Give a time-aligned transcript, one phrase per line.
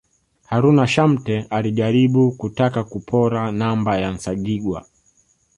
[0.45, 4.85] Haruna Shamte alijaribu kutaka kupora namba ya Nsajigwa